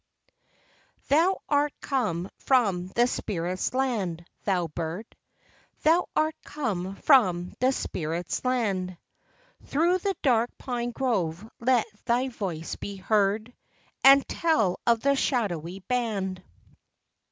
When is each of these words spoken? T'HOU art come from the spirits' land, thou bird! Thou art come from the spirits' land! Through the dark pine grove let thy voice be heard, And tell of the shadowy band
T'HOU 1.09 1.35
art 1.47 1.73
come 1.79 2.31
from 2.39 2.87
the 2.95 3.05
spirits' 3.05 3.71
land, 3.75 4.25
thou 4.45 4.65
bird! 4.65 5.05
Thou 5.83 6.09
art 6.15 6.33
come 6.43 6.95
from 6.95 7.53
the 7.59 7.71
spirits' 7.71 8.43
land! 8.43 8.97
Through 9.67 9.99
the 9.99 10.15
dark 10.23 10.49
pine 10.57 10.89
grove 10.89 11.47
let 11.59 11.85
thy 12.05 12.29
voice 12.29 12.75
be 12.77 12.95
heard, 12.95 13.53
And 14.03 14.27
tell 14.27 14.79
of 14.87 15.01
the 15.01 15.15
shadowy 15.15 15.81
band 15.81 16.41